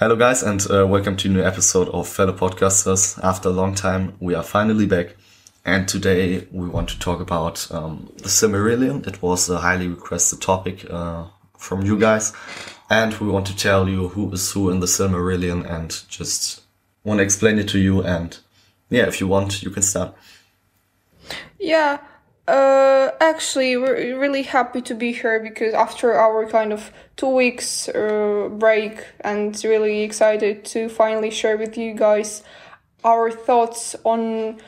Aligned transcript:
Hello, 0.00 0.14
guys, 0.14 0.44
and 0.44 0.64
uh, 0.70 0.86
welcome 0.86 1.16
to 1.16 1.28
a 1.28 1.32
new 1.32 1.42
episode 1.42 1.88
of 1.88 2.06
Fellow 2.06 2.32
Podcasters. 2.32 3.18
After 3.24 3.48
a 3.48 3.52
long 3.52 3.74
time, 3.74 4.14
we 4.20 4.32
are 4.32 4.44
finally 4.44 4.86
back, 4.86 5.16
and 5.64 5.88
today 5.88 6.46
we 6.52 6.68
want 6.68 6.88
to 6.90 6.98
talk 7.00 7.20
about 7.20 7.68
um, 7.72 8.08
the 8.18 8.28
Silmarillion. 8.28 9.04
It 9.08 9.20
was 9.20 9.50
a 9.50 9.58
highly 9.58 9.88
requested 9.88 10.40
topic 10.40 10.86
uh, 10.88 11.24
from 11.58 11.82
you 11.82 11.98
guys, 11.98 12.32
and 12.88 13.12
we 13.18 13.26
want 13.26 13.48
to 13.48 13.56
tell 13.56 13.88
you 13.88 14.06
who 14.10 14.30
is 14.32 14.52
who 14.52 14.70
in 14.70 14.78
the 14.78 14.86
Silmarillion 14.86 15.68
and 15.68 16.00
just 16.08 16.62
want 17.02 17.18
to 17.18 17.24
explain 17.24 17.58
it 17.58 17.66
to 17.70 17.80
you. 17.80 18.00
And 18.04 18.38
yeah, 18.90 19.08
if 19.08 19.20
you 19.20 19.26
want, 19.26 19.64
you 19.64 19.70
can 19.70 19.82
start. 19.82 20.14
Yeah, 21.58 21.98
uh, 22.48 23.12
actually, 23.20 23.76
we're 23.76 24.18
really 24.18 24.42
happy 24.42 24.80
to 24.80 24.94
be 24.94 25.12
here 25.12 25.38
because 25.38 25.74
after 25.74 26.14
our 26.14 26.48
kind 26.48 26.72
of 26.72 26.90
two 27.16 27.28
weeks 27.28 27.88
uh, 27.90 28.48
break, 28.50 29.04
and 29.20 29.62
really 29.64 30.00
excited 30.02 30.64
to 30.64 30.88
finally 30.88 31.30
share 31.30 31.58
with 31.58 31.76
you 31.76 31.92
guys 31.92 32.42
our 33.04 33.30
thoughts 33.30 33.94
on 34.04 34.58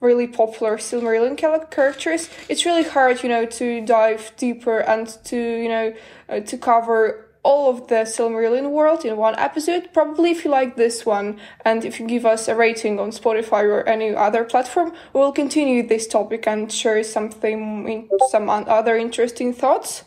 really 0.00 0.26
popular 0.26 0.76
Silmarillion 0.76 1.36
characters. 1.70 2.28
It's 2.50 2.66
really 2.66 2.84
hard, 2.84 3.22
you 3.22 3.30
know, 3.30 3.46
to 3.46 3.84
dive 3.86 4.32
deeper 4.36 4.80
and 4.80 5.08
to 5.24 5.36
you 5.36 5.68
know 5.68 5.94
uh, 6.28 6.40
to 6.40 6.58
cover 6.58 7.29
all 7.42 7.70
of 7.70 7.88
the 7.88 8.04
Silmarillion 8.04 8.70
world 8.70 9.04
in 9.04 9.16
one 9.16 9.34
episode. 9.36 9.92
Probably 9.92 10.30
if 10.30 10.44
you 10.44 10.50
like 10.50 10.76
this 10.76 11.06
one 11.06 11.40
and 11.64 11.84
if 11.84 11.98
you 11.98 12.06
give 12.06 12.26
us 12.26 12.48
a 12.48 12.54
rating 12.54 12.98
on 12.98 13.10
Spotify 13.10 13.64
or 13.64 13.82
any 13.88 14.14
other 14.14 14.44
platform, 14.44 14.92
we'll 15.12 15.32
continue 15.32 15.86
this 15.86 16.06
topic 16.06 16.46
and 16.46 16.70
share 16.70 17.02
something 17.02 17.88
in 17.88 18.08
some 18.28 18.50
other 18.50 18.96
interesting 18.96 19.52
thoughts. 19.52 20.04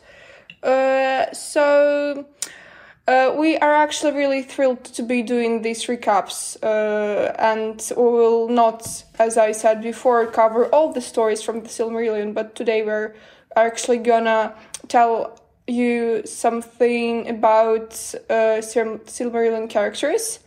Uh, 0.62 1.32
so 1.34 2.26
uh, 3.08 3.36
we 3.38 3.58
are 3.58 3.74
actually 3.74 4.14
really 4.14 4.42
thrilled 4.42 4.84
to 4.86 5.04
be 5.04 5.22
doing 5.22 5.62
these 5.62 5.88
recaps, 5.88 6.56
uh, 6.64 7.34
and 7.38 7.92
we 7.98 8.04
will 8.04 8.48
not, 8.48 9.04
as 9.20 9.38
I 9.38 9.52
said 9.52 9.82
before, 9.82 10.26
cover 10.28 10.68
all 10.68 10.94
the 10.94 11.02
stories 11.02 11.42
from 11.42 11.64
the 11.64 11.68
Silmarillion, 11.68 12.34
but 12.34 12.56
today 12.56 12.82
we're 12.82 13.14
actually 13.58 13.98
gonna 13.98 14.56
tell 14.88 15.38
you 15.68 16.24
something 16.26 17.30
about 17.30 17.94
uh, 18.30 18.60
Silmarillion 18.62 19.70
characters 19.70 20.40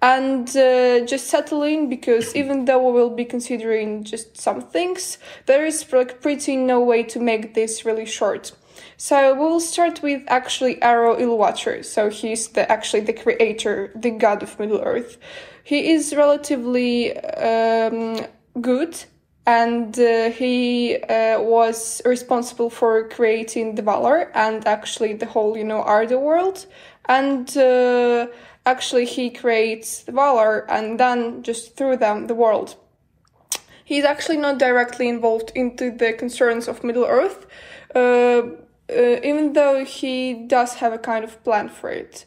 and 0.00 0.48
uh, 0.56 1.04
just 1.06 1.26
settle 1.26 1.62
in 1.62 1.88
because 1.88 2.34
even 2.40 2.64
though 2.66 2.84
we 2.86 2.92
will 2.92 3.10
be 3.10 3.24
considering 3.24 4.04
just 4.04 4.36
some 4.36 4.60
things, 4.60 5.18
there 5.46 5.64
is 5.66 5.90
like 5.92 6.20
pretty 6.20 6.56
no 6.56 6.80
way 6.80 7.02
to 7.02 7.18
make 7.18 7.54
this 7.54 7.84
really 7.84 8.06
short. 8.06 8.52
So 8.96 9.34
we'll 9.34 9.60
start 9.60 10.02
with 10.02 10.22
actually 10.28 10.82
Eru 10.82 11.16
Illuvatar. 11.16 11.84
So 11.84 12.10
he's 12.10 12.48
the 12.48 12.70
actually 12.70 13.00
the 13.00 13.12
creator, 13.12 13.92
the 13.94 14.10
god 14.10 14.42
of 14.42 14.58
Middle 14.58 14.80
Earth. 14.80 15.18
He 15.64 15.92
is 15.92 16.14
relatively 16.14 17.16
um, 17.18 18.20
good 18.60 19.04
and 19.48 19.98
uh, 19.98 20.28
he 20.28 20.96
uh, 20.96 21.40
was 21.40 22.02
responsible 22.04 22.68
for 22.68 23.08
creating 23.08 23.76
the 23.76 23.82
Valar 23.82 24.30
and 24.34 24.66
actually 24.68 25.14
the 25.14 25.24
whole, 25.24 25.56
you 25.56 25.64
know, 25.64 25.80
Arda 25.80 26.18
world. 26.18 26.66
And 27.06 27.56
uh, 27.56 28.26
actually, 28.66 29.06
he 29.06 29.30
creates 29.30 30.02
the 30.02 30.12
Valar 30.12 30.66
and 30.68 31.00
then 31.00 31.42
just 31.42 31.78
through 31.78 31.96
them 31.96 32.26
the 32.26 32.34
world. 32.34 32.76
He's 33.86 34.04
actually 34.04 34.36
not 34.36 34.58
directly 34.58 35.08
involved 35.08 35.50
into 35.54 35.92
the 35.92 36.12
concerns 36.12 36.68
of 36.68 36.84
Middle 36.84 37.06
Earth, 37.06 37.46
uh, 37.94 37.98
uh, 37.98 39.20
even 39.24 39.54
though 39.54 39.82
he 39.82 40.34
does 40.34 40.74
have 40.74 40.92
a 40.92 40.98
kind 40.98 41.24
of 41.24 41.42
plan 41.42 41.70
for 41.70 41.88
it. 41.88 42.26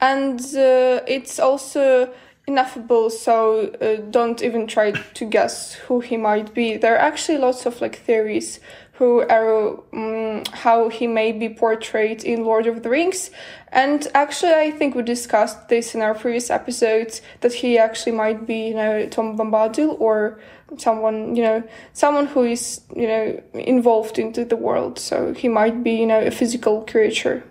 And 0.00 0.40
uh, 0.40 1.04
it's 1.06 1.38
also 1.38 2.14
ineffable 2.46 3.08
so 3.08 3.68
uh, 3.80 3.96
don't 4.10 4.42
even 4.42 4.66
try 4.66 4.90
to 4.90 5.24
guess 5.24 5.74
who 5.74 6.00
he 6.00 6.16
might 6.16 6.52
be. 6.54 6.76
There 6.76 6.94
are 6.94 6.98
actually 6.98 7.38
lots 7.38 7.66
of 7.66 7.80
like 7.80 7.96
theories 7.96 8.58
who 8.94 9.20
are 9.20 9.80
um, 9.92 10.42
how 10.52 10.88
he 10.88 11.06
may 11.06 11.32
be 11.32 11.48
portrayed 11.48 12.24
in 12.24 12.44
lord 12.44 12.66
of 12.66 12.82
the 12.82 12.90
rings. 12.90 13.30
And 13.70 14.06
actually 14.14 14.54
i 14.54 14.70
think 14.70 14.94
we 14.94 15.02
discussed 15.02 15.68
this 15.68 15.94
in 15.94 16.02
our 16.02 16.14
previous 16.14 16.50
episodes 16.50 17.22
that 17.40 17.54
he 17.54 17.78
actually 17.78 18.12
might 18.12 18.46
be 18.46 18.68
you 18.68 18.74
know 18.74 19.08
tom 19.08 19.36
bombadil 19.38 19.98
or 20.00 20.40
someone 20.78 21.36
you 21.36 21.42
know 21.42 21.62
someone 21.92 22.26
who 22.26 22.44
is 22.44 22.80
you 22.94 23.06
know 23.06 23.42
involved 23.54 24.18
into 24.18 24.44
the 24.44 24.56
world. 24.56 24.98
So 24.98 25.34
he 25.34 25.48
might 25.48 25.82
be 25.82 25.92
you 25.92 26.06
know 26.06 26.20
a 26.20 26.30
physical 26.30 26.84
creature. 26.84 27.44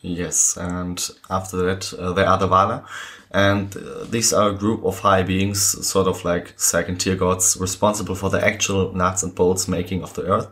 Yes 0.00 0.56
and 0.56 0.98
after 1.30 1.56
that 1.58 1.92
uh, 1.94 2.12
the 2.12 2.24
Valar 2.48 2.84
and 3.32 3.74
uh, 3.76 4.04
these 4.04 4.32
are 4.32 4.50
a 4.50 4.54
group 4.54 4.84
of 4.84 4.98
high 4.98 5.22
beings, 5.22 5.60
sort 5.86 6.06
of 6.06 6.24
like 6.24 6.52
second 6.58 6.98
tier 7.00 7.16
gods, 7.16 7.56
responsible 7.58 8.14
for 8.14 8.28
the 8.28 8.44
actual 8.44 8.92
nuts 8.94 9.22
and 9.22 9.34
bolts 9.34 9.66
making 9.66 10.02
of 10.02 10.14
the 10.14 10.22
earth. 10.30 10.48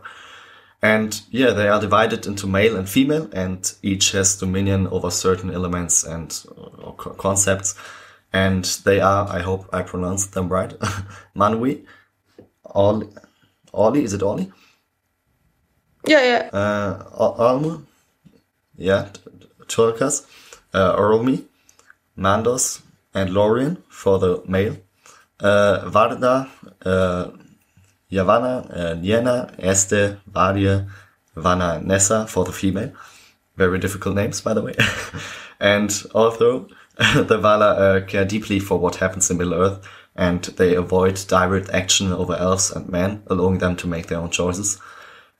And 0.81 1.21
yeah, 1.29 1.51
they 1.51 1.67
are 1.67 1.79
divided 1.79 2.25
into 2.25 2.47
male 2.47 2.75
and 2.75 2.89
female, 2.89 3.29
and 3.33 3.71
each 3.83 4.13
has 4.13 4.35
dominion 4.35 4.87
over 4.87 5.11
certain 5.11 5.51
elements 5.51 6.03
and 6.03 6.43
uh, 6.57 6.91
concepts. 6.91 7.75
And 8.33 8.65
they 8.85 8.99
are, 8.99 9.27
I 9.29 9.41
hope 9.41 9.69
I 9.71 9.83
pronounced 9.83 10.33
them 10.33 10.49
right, 10.49 10.69
Manwë, 11.35 11.85
Oli, 12.73 13.07
Oli, 13.73 14.03
is 14.03 14.13
it 14.13 14.23
Oli? 14.23 14.51
Yeah, 16.07 16.23
yeah. 16.23 16.49
Uh, 16.51 17.03
Ulmo, 17.37 17.85
yeah, 18.75 19.09
Tulkas, 19.67 20.25
uh, 20.73 20.95
Mandos, 22.17 22.81
and 23.13 23.29
Lorien 23.31 23.83
for 23.89 24.19
the 24.19 24.43
male, 24.47 24.77
uh, 25.39 25.81
Varda, 25.85 26.49
uh, 26.85 27.31
Yavanna, 28.11 28.69
uh, 28.69 28.95
Nienna, 28.95 29.53
Este, 29.57 30.17
Vadir, 30.29 30.87
Vanna, 31.35 31.81
Nessa 31.81 32.27
for 32.27 32.45
the 32.45 32.51
female. 32.51 32.91
Very 33.55 33.79
difficult 33.79 34.15
names, 34.15 34.41
by 34.41 34.53
the 34.53 34.61
way. 34.61 34.75
and 35.59 36.03
although 36.13 36.67
the 36.97 37.39
Valar 37.39 37.77
uh, 37.77 38.05
care 38.05 38.25
deeply 38.25 38.59
for 38.59 38.77
what 38.77 38.95
happens 38.95 39.29
in 39.31 39.37
Middle 39.37 39.53
Earth, 39.53 39.87
and 40.15 40.43
they 40.43 40.75
avoid 40.75 41.23
direct 41.27 41.69
action 41.69 42.11
over 42.11 42.35
elves 42.35 42.71
and 42.71 42.89
men, 42.89 43.23
allowing 43.27 43.59
them 43.59 43.75
to 43.77 43.87
make 43.87 44.07
their 44.07 44.19
own 44.19 44.29
choices. 44.29 44.77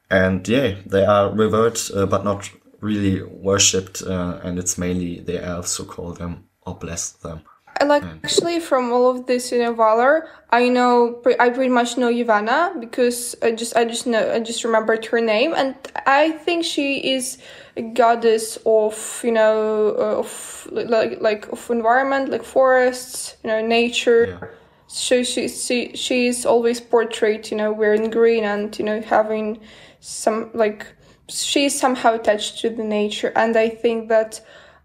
And 0.09 0.47
yeah, 0.47 0.75
they 0.85 1.05
are 1.05 1.29
revered, 1.29 1.79
uh, 1.93 2.05
but 2.05 2.23
not 2.23 2.49
really 2.79 3.21
worshipped, 3.21 4.01
uh, 4.01 4.39
and 4.43 4.57
it's 4.57 4.77
mainly 4.77 5.19
the 5.19 5.43
elves 5.43 5.75
who 5.75 5.83
call 5.83 6.13
them 6.13 6.45
or 6.65 6.75
bless 6.75 7.11
them. 7.11 7.41
Like 7.83 8.03
actually, 8.03 8.59
from 8.59 8.91
all 8.91 9.09
of 9.09 9.25
this, 9.25 9.51
you 9.51 9.59
know, 9.59 9.73
Valar, 9.73 10.27
I 10.51 10.69
know 10.69 11.21
I 11.39 11.49
pretty 11.49 11.69
much 11.69 11.97
know 11.97 12.11
Ivana 12.11 12.79
because 12.79 13.35
I 13.41 13.53
just 13.53 13.75
I 13.75 13.85
just 13.85 14.05
know 14.05 14.31
I 14.31 14.39
just 14.39 14.63
remembered 14.63 15.05
her 15.07 15.19
name, 15.19 15.53
and 15.55 15.75
I 16.05 16.31
think 16.31 16.63
she 16.63 17.13
is 17.15 17.39
a 17.75 17.81
goddess 17.81 18.59
of 18.65 19.21
you 19.23 19.31
know 19.31 19.95
uh, 19.97 20.19
of 20.19 20.67
like 20.71 21.21
like 21.21 21.47
of 21.51 21.71
environment, 21.71 22.29
like 22.29 22.43
forests, 22.43 23.37
you 23.43 23.47
know, 23.49 23.65
nature. 23.65 24.37
Yeah. 24.41 24.47
So 24.87 25.23
she 25.23 25.47
she 25.47 25.95
she 25.95 26.27
is 26.27 26.45
always 26.45 26.79
portrayed, 26.81 27.49
you 27.49 27.57
know, 27.57 27.71
wearing 27.71 28.11
green 28.11 28.43
and 28.43 28.77
you 28.77 28.85
know 28.85 29.01
having 29.01 29.59
some 30.01 30.51
like 30.53 30.85
she 31.29 31.65
is 31.65 31.79
somehow 31.79 32.15
attached 32.15 32.59
to 32.59 32.69
the 32.69 32.83
nature, 32.83 33.31
and 33.35 33.55
I 33.57 33.69
think 33.69 34.09
that 34.09 34.41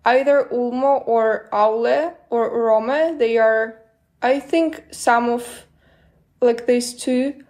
either 0.07 0.49
Ulmo 0.53 1.07
or 1.07 1.49
Aule 1.53 2.15
or 2.31 2.67
Rome. 2.67 3.19
They 3.19 3.37
are, 3.37 3.83
I 4.23 4.41
think, 4.41 4.85
some 4.93 5.29
of 5.29 5.67
like 6.41 6.67
these 6.67 6.95
two, 6.95 7.45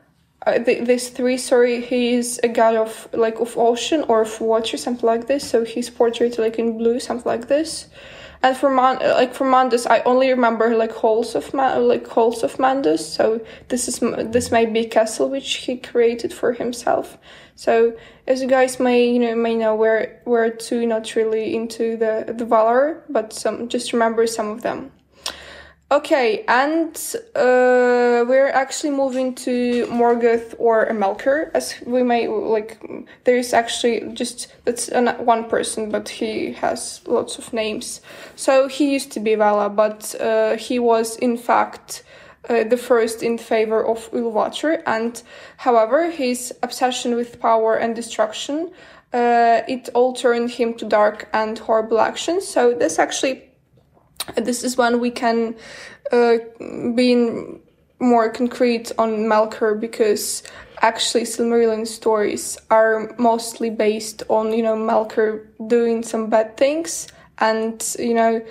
uh, 0.47 0.59
these 0.59 1.11
three. 1.11 1.37
Sorry, 1.37 1.81
he 1.81 2.15
is 2.15 2.41
a 2.43 2.49
god 2.49 2.75
of 2.75 3.09
like 3.13 3.39
of 3.39 3.57
ocean 3.57 4.05
or 4.09 4.23
of 4.23 4.41
water, 4.41 4.77
something 4.77 5.07
like 5.07 5.27
this. 5.29 5.49
So 5.49 5.65
he's 5.65 5.91
portrayed 5.91 6.39
like 6.39 6.59
in 6.59 6.79
blue, 6.79 6.99
something 6.99 7.31
like 7.31 7.49
this. 7.49 7.87
And 8.47 8.57
for 8.57 8.71
Man, 8.71 9.01
like 9.01 9.35
for 9.35 9.45
Mandos, 9.45 9.91
I 9.91 10.03
only 10.03 10.31
remember 10.31 10.77
like 10.77 10.93
halls 10.93 11.35
of 11.35 11.53
Man, 11.53 11.89
like 11.89 12.07
halls 12.07 12.45
of 12.45 12.59
Mandos. 12.59 13.01
So 13.01 13.45
this 13.67 13.89
is 13.89 13.99
this 14.31 14.53
might 14.53 14.73
be 14.73 14.87
a 14.87 14.89
castle 14.89 15.29
which 15.29 15.53
he 15.67 15.77
created 15.77 16.33
for 16.33 16.53
himself. 16.53 17.19
So 17.57 17.97
as 18.25 18.41
you 18.41 18.47
guys 18.47 18.79
may 18.79 19.05
you 19.05 19.19
know 19.19 19.35
may 19.35 19.57
know, 19.57 19.75
we're 19.75 20.21
we're 20.25 20.51
too 20.51 20.87
not 20.87 21.17
really 21.17 21.57
into 21.57 21.97
the 21.97 22.33
the 22.39 22.45
Valar, 22.45 23.03
but 23.09 23.33
some 23.33 23.67
just 23.69 23.93
remember 23.93 24.29
some 24.29 24.51
of 24.51 24.63
them. 24.63 24.93
Okay, 25.89 26.45
and 26.49 26.97
uh, 27.37 28.27
we're 28.27 28.49
actually 28.49 28.91
moving 28.91 29.37
to 29.37 29.87
Morgoth 29.87 30.57
or 30.59 30.87
Melkor, 30.87 31.53
as 31.55 31.77
we 31.87 32.03
may 32.03 32.27
like. 32.27 32.81
There's 33.23 33.53
actually 33.53 34.13
just 34.13 34.53
that's 34.65 34.91
one 34.91 35.49
person, 35.49 35.93
but 35.93 36.09
he 36.09 36.55
has 36.55 37.03
lots 37.07 37.39
of 37.39 37.53
names. 37.53 38.01
So 38.35 38.67
he 38.67 38.95
used 38.95 39.13
to 39.13 39.21
be 39.21 39.37
Vala, 39.37 39.69
but 39.71 40.13
uh, 40.21 40.57
he 40.57 40.81
was 40.81 41.17
in 41.19 41.37
fact 41.37 42.03
uh, 42.49 42.65
the 42.65 42.77
first 42.77 43.23
in 43.23 43.39
favor 43.39 43.87
of 43.87 44.11
Illuvatar, 44.11 44.83
and 44.87 45.23
however, 45.59 46.11
his 46.11 46.53
obsession 46.65 47.15
with 47.15 47.39
power 47.39 47.77
and 47.77 47.95
destruction 47.95 48.73
uh, 49.13 49.63
it 49.69 49.89
all 49.95 50.13
turned 50.13 50.51
him 50.51 50.75
to 50.75 50.85
dark 50.85 51.29
and 51.33 51.59
horrible 51.59 52.01
actions. 52.01 52.47
So 52.47 52.75
this 52.75 52.99
actually 52.99 53.46
this 54.35 54.65
is 54.65 54.77
when 54.77 55.01
we 55.01 55.11
can 55.11 55.55
uh, 56.13 56.37
be 56.95 57.15
more 57.99 58.31
concrete 58.31 58.93
on 58.99 59.11
Melkor 59.27 59.79
because 59.81 60.43
actually 60.83 61.25
Silmarillion 61.25 61.87
stories 61.87 62.59
are 62.71 63.15
mostly 63.19 63.71
based 63.71 64.23
on 64.29 64.53
you 64.53 64.63
know 64.63 64.77
Melkor 64.77 65.47
doing 65.69 66.03
some 66.03 66.29
bad 66.29 66.57
things 66.57 67.09
and 67.39 67.97
you 67.99 68.15
know 68.15 68.45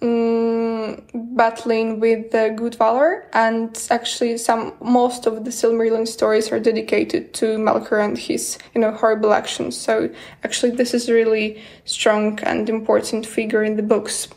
mm, 0.00 1.02
battling 1.36 1.98
with 1.98 2.30
the 2.30 2.52
good 2.56 2.74
Valar. 2.74 3.24
And 3.32 3.76
actually 3.90 4.38
some 4.38 4.74
most 4.80 5.26
of 5.26 5.44
the 5.44 5.50
Silmarillion 5.50 6.06
stories 6.06 6.52
are 6.52 6.60
dedicated 6.60 7.34
to 7.34 7.56
Melkor 7.58 8.04
and 8.04 8.16
his 8.16 8.58
you 8.74 8.80
know 8.80 8.92
horrible 8.92 9.32
actions. 9.32 9.76
So 9.76 10.10
actually 10.44 10.72
this 10.72 10.94
is 10.94 11.08
a 11.08 11.14
really 11.14 11.60
strong 11.84 12.38
and 12.44 12.68
important 12.68 13.26
figure 13.26 13.64
in 13.64 13.76
the 13.76 13.82
books 13.82 14.28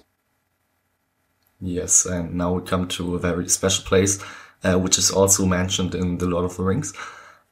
yes 1.65 2.05
and 2.05 2.33
now 2.33 2.53
we 2.53 2.61
come 2.65 2.87
to 2.87 3.15
a 3.15 3.19
very 3.19 3.47
special 3.49 3.83
place 3.83 4.23
uh, 4.63 4.77
which 4.77 4.97
is 4.97 5.11
also 5.11 5.45
mentioned 5.45 5.93
in 5.93 6.17
the 6.17 6.25
Lord 6.25 6.45
of 6.45 6.57
the 6.57 6.63
Rings 6.63 6.93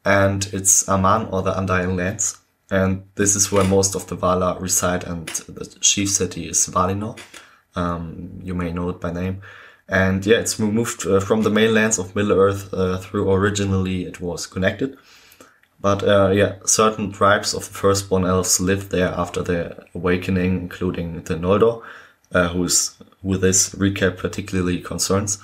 and 0.06 0.46
it's 0.52 0.88
Aman 0.90 1.28
or 1.32 1.42
the 1.42 1.58
Undying 1.58 1.96
Lands. 1.96 2.38
And 2.70 3.04
this 3.16 3.36
is 3.36 3.52
where 3.52 3.64
most 3.64 3.96
of 3.96 4.08
the 4.08 4.18
Valar 4.18 4.60
reside, 4.60 5.04
and 5.04 5.28
the 5.28 5.66
chief 5.80 6.10
city 6.10 6.48
is 6.48 6.68
Valinor. 6.68 7.20
Um, 7.76 8.40
you 8.44 8.54
may 8.54 8.72
know 8.72 8.90
it 8.90 9.00
by 9.00 9.12
name. 9.12 9.42
And 9.88 10.26
yeah, 10.26 10.38
it's 10.38 10.58
moved 10.58 11.06
uh, 11.06 11.20
from 11.20 11.44
the 11.44 11.50
mainlands 11.50 12.00
of 12.00 12.16
Middle 12.16 12.40
Earth 12.40 12.74
uh, 12.74 12.98
through 12.98 13.32
originally 13.32 14.06
it 14.06 14.22
was 14.22 14.48
connected. 14.48 14.98
But 15.80 16.04
uh, 16.04 16.30
yeah, 16.30 16.56
certain 16.66 17.12
tribes 17.12 17.54
of 17.54 17.68
the 17.68 17.74
firstborn 17.74 18.26
elves 18.26 18.62
lived 18.62 18.92
there 18.92 19.10
after 19.10 19.44
their 19.44 19.86
awakening, 19.94 20.58
including 20.62 21.22
the 21.24 21.36
Noldor, 21.36 21.84
uh, 22.34 22.50
who's 22.50 22.96
with 23.22 23.42
this 23.42 23.70
recap 23.70 24.18
particularly 24.18 24.80
concerns. 24.80 25.40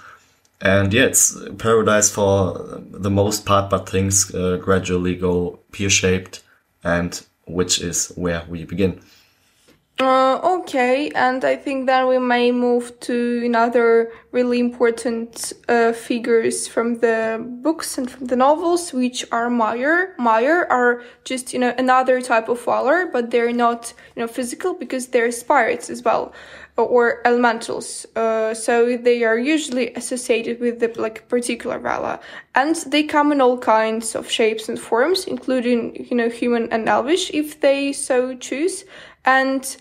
And 0.61 0.93
yeah, 0.93 1.03
it's 1.03 1.37
paradise 1.57 2.09
for 2.09 2.81
the 2.91 3.09
most 3.09 3.45
part, 3.45 3.69
but 3.69 3.87
things 3.87 4.33
uh, 4.35 4.57
gradually 4.57 5.15
go 5.15 5.59
pear 5.71 5.89
shaped, 5.89 6.43
and 6.83 7.25
which 7.47 7.79
is 7.81 8.11
where 8.15 8.43
we 8.49 8.65
begin. 8.65 9.01
Uh, 10.01 10.39
okay, 10.41 11.09
and 11.13 11.43
I 11.43 11.57
think 11.57 11.85
then 11.85 12.07
we 12.07 12.19
may 12.19 12.53
move 12.53 12.97
to 13.01 13.41
another 13.43 14.13
really 14.31 14.57
important 14.61 15.51
uh, 15.67 15.91
figures 15.91 16.69
from 16.69 16.99
the 16.99 17.45
books 17.61 17.97
and 17.97 18.09
from 18.09 18.27
the 18.27 18.37
novels, 18.37 18.93
which 18.93 19.25
are 19.33 19.49
Maiar. 19.49 20.15
Maiar 20.15 20.65
are 20.69 21.03
just 21.25 21.51
you 21.51 21.59
know 21.59 21.75
another 21.77 22.21
type 22.21 22.47
of 22.47 22.63
Valar, 22.63 23.11
but 23.11 23.31
they're 23.31 23.51
not 23.51 23.93
you 24.15 24.21
know 24.21 24.27
physical 24.27 24.73
because 24.73 25.07
they're 25.07 25.33
spirits 25.33 25.89
as 25.89 26.01
well 26.01 26.33
or 26.77 27.21
elementals. 27.27 28.05
Uh, 28.15 28.53
so 28.53 28.95
they 28.95 29.25
are 29.25 29.37
usually 29.37 29.93
associated 29.95 30.61
with 30.61 30.79
the 30.79 30.93
like 30.95 31.27
particular 31.27 31.77
Vala, 31.77 32.21
and 32.55 32.73
they 32.87 33.03
come 33.03 33.33
in 33.33 33.41
all 33.41 33.57
kinds 33.57 34.15
of 34.15 34.31
shapes 34.31 34.69
and 34.69 34.79
forms, 34.79 35.25
including 35.25 36.07
you 36.09 36.15
know 36.15 36.29
human 36.29 36.71
and 36.71 36.87
elvish 36.87 37.29
if 37.33 37.59
they 37.59 37.91
so 37.91 38.33
choose, 38.35 38.85
and 39.25 39.75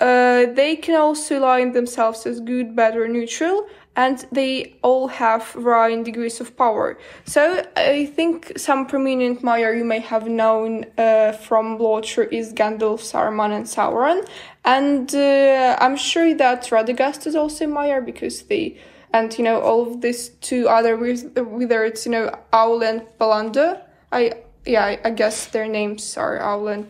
uh, 0.00 0.46
they 0.52 0.76
can 0.76 0.94
also 0.94 1.38
align 1.38 1.72
themselves 1.72 2.26
as 2.26 2.40
good, 2.40 2.76
bad, 2.76 2.96
or 2.96 3.08
neutral, 3.08 3.66
and 3.96 4.26
they 4.30 4.76
all 4.82 5.08
have 5.08 5.46
varying 5.52 6.04
degrees 6.04 6.38
of 6.40 6.54
power. 6.56 6.98
So 7.24 7.66
I 7.76 8.04
think 8.04 8.58
some 8.58 8.86
prominent 8.86 9.40
Maiar 9.40 9.76
you 9.76 9.84
may 9.84 10.00
have 10.00 10.28
known 10.28 10.84
uh, 10.98 11.32
from 11.32 11.78
Literature 11.78 12.24
is 12.24 12.52
Gandalf, 12.52 13.00
Saruman, 13.00 13.52
and 13.56 13.64
Sauron, 13.64 14.28
and 14.64 15.14
uh, 15.14 15.76
I'm 15.80 15.96
sure 15.96 16.34
that 16.34 16.64
Radagast 16.64 17.26
is 17.26 17.34
also 17.34 17.66
Maiar 17.66 18.04
because 18.04 18.42
they 18.42 18.78
and 19.14 19.36
you 19.38 19.44
know 19.44 19.60
all 19.60 19.90
of 19.90 20.02
these 20.02 20.28
two 20.40 20.68
other 20.68 20.96
whether 20.96 21.84
it's 21.84 22.04
you 22.04 22.12
know 22.12 22.38
Owl 22.52 22.82
and. 22.82 23.02
I 24.12 24.34
yeah 24.66 24.96
I 25.04 25.10
guess 25.10 25.46
their 25.46 25.66
names 25.66 26.16
are 26.16 26.38
Owl 26.38 26.68
and 26.68 26.88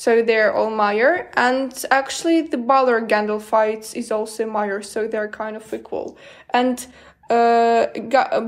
so 0.00 0.22
they're 0.22 0.54
all 0.54 0.70
Maiar. 0.70 1.28
And 1.36 1.72
actually, 1.90 2.40
the 2.40 2.56
Balor 2.56 3.02
Gandalf 3.02 3.42
fights 3.42 3.92
is 3.92 4.10
also 4.10 4.46
Maiar, 4.46 4.82
so 4.82 5.06
they're 5.06 5.28
kind 5.28 5.56
of 5.56 5.74
equal. 5.74 6.16
And 6.54 6.86
uh, 7.28 7.88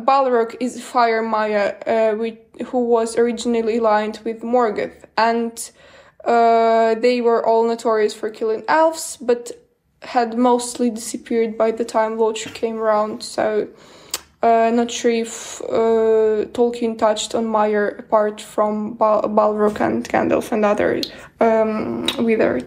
Balrog 0.08 0.56
is 0.60 0.82
Fire 0.82 1.20
Maia, 1.20 1.74
uh, 1.86 2.12
which, 2.16 2.38
who 2.68 2.86
was 2.86 3.18
originally 3.18 3.76
aligned 3.76 4.20
with 4.24 4.40
Morgoth, 4.40 5.04
and 5.18 5.70
uh, 6.24 6.94
they 6.94 7.20
were 7.20 7.44
all 7.46 7.68
notorious 7.68 8.14
for 8.14 8.30
killing 8.30 8.64
elves, 8.66 9.18
but 9.20 9.52
had 10.00 10.38
mostly 10.38 10.88
disappeared 10.88 11.58
by 11.58 11.70
the 11.70 11.84
time 11.84 12.18
Lothar 12.18 12.48
came 12.48 12.78
around. 12.78 13.22
So 13.22 13.68
not 14.42 14.90
sure 14.90 15.10
if 15.10 15.60
uh, 15.62 16.46
Tolkien 16.52 16.98
touched 16.98 17.34
on 17.34 17.46
Maiar 17.46 17.98
apart 17.98 18.40
from 18.40 18.94
Bal- 18.94 19.22
Balrog 19.22 19.80
and 19.80 20.08
Gandalf 20.08 20.52
and 20.52 20.64
other 20.64 21.00
um, 21.40 22.06
Wither. 22.18 22.66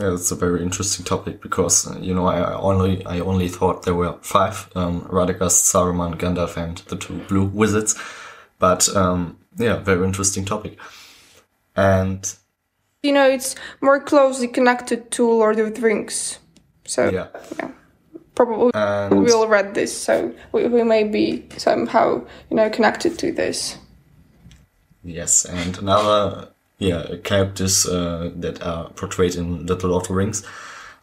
Yeah, 0.00 0.14
it's 0.14 0.30
a 0.30 0.36
very 0.36 0.62
interesting 0.62 1.04
topic 1.04 1.40
because 1.40 1.88
uh, 1.88 1.98
you 1.98 2.14
know 2.14 2.26
I 2.26 2.54
only 2.54 3.04
I 3.04 3.18
only 3.18 3.48
thought 3.48 3.82
there 3.82 3.96
were 3.96 4.16
five 4.22 4.70
um, 4.76 5.02
Radagast, 5.02 5.64
Saruman, 5.64 6.16
Gandalf, 6.16 6.56
and 6.56 6.78
the 6.88 6.96
two 6.96 7.18
blue 7.28 7.46
wizards, 7.46 8.00
but 8.60 8.88
um, 8.94 9.38
yeah, 9.56 9.78
very 9.78 10.04
interesting 10.06 10.44
topic, 10.44 10.78
and 11.74 12.32
you 13.02 13.10
know 13.10 13.28
it's 13.28 13.56
more 13.80 13.98
closely 13.98 14.46
connected 14.46 15.10
to 15.10 15.28
Lord 15.28 15.58
of 15.58 15.74
the 15.74 15.80
Rings, 15.80 16.38
so 16.84 17.10
yeah. 17.10 17.26
yeah 17.58 17.72
probably 18.38 18.70
and 18.74 19.24
we 19.24 19.32
all 19.32 19.48
read 19.48 19.74
this, 19.74 19.92
so 19.94 20.32
we, 20.52 20.68
we 20.68 20.84
may 20.84 21.02
be 21.02 21.44
somehow 21.56 22.24
you 22.50 22.56
know 22.56 22.70
connected 22.70 23.18
to 23.18 23.32
this. 23.32 23.76
Yes, 25.02 25.44
and 25.44 25.76
another 25.78 26.48
yeah 26.78 27.16
characters 27.24 27.84
uh, 27.84 28.30
that 28.36 28.62
are 28.62 28.90
portrayed 28.90 29.34
in 29.34 29.66
the 29.66 29.74
Lord 29.74 30.02
of 30.02 30.08
the 30.08 30.14
Rings, 30.14 30.46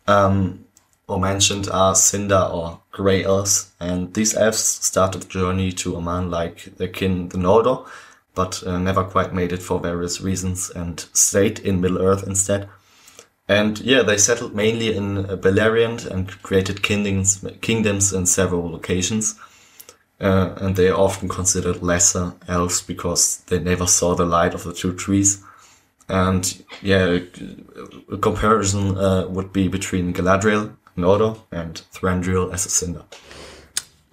um, 0.07 0.63
or 1.07 1.19
mentioned 1.19 1.67
are 1.69 1.93
Sindar 1.93 2.53
or 2.53 2.79
Grey 2.91 3.25
Elves, 3.25 3.71
and 3.81 4.13
these 4.13 4.33
elves 4.35 4.63
started 4.63 5.23
the 5.23 5.27
journey 5.27 5.73
to 5.73 5.97
Aman 5.97 6.31
like 6.31 6.77
their 6.77 6.87
kin, 6.87 7.27
the 7.29 7.37
Noldor, 7.37 7.85
but 8.33 8.65
uh, 8.65 8.79
never 8.79 9.03
quite 9.03 9.33
made 9.33 9.51
it 9.51 9.61
for 9.61 9.79
various 9.79 10.21
reasons 10.21 10.69
and 10.69 11.05
stayed 11.11 11.59
in 11.59 11.81
Middle 11.81 12.01
Earth 12.01 12.23
instead. 12.25 12.69
And 13.47 13.79
yeah, 13.79 14.01
they 14.01 14.17
settled 14.17 14.55
mainly 14.55 14.95
in 14.95 15.23
Beleriand 15.25 16.05
and 16.09 16.41
created 16.41 16.81
kingdoms, 16.81 17.45
kingdoms 17.61 18.11
in 18.11 18.25
several 18.25 18.71
locations. 18.71 19.39
Uh, 20.19 20.55
and 20.57 20.75
they 20.75 20.87
are 20.87 20.97
often 20.97 21.27
considered 21.27 21.83
lesser 21.83 22.33
elves 22.47 22.81
because 22.81 23.37
they 23.47 23.59
never 23.59 23.85
saw 23.85 24.15
the 24.15 24.25
light 24.25 24.53
of 24.53 24.63
the 24.63 24.73
two 24.73 24.93
trees. 24.93 25.43
And 26.07 26.63
yeah, 26.81 27.19
a 28.11 28.17
comparison 28.17 28.97
uh, 28.97 29.27
would 29.27 29.51
be 29.51 29.67
between 29.67 30.13
Galadriel, 30.13 30.75
Noldor, 30.97 31.39
and 31.51 31.81
Thranduil 31.93 32.53
as 32.53 32.65
a 32.65 32.69
Sindar. 32.69 33.03